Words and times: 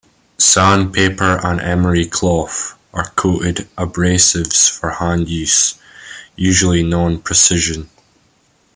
Sandpaper 0.39 1.39
and 1.45 1.59
emery 1.61 2.07
cloth 2.07 2.75
are 2.91 3.11
coated 3.11 3.69
abrasives 3.77 4.67
for 4.67 4.93
hand 4.93 5.29
use, 5.29 5.75
usually 6.35 6.81
non-precision. 6.81 7.87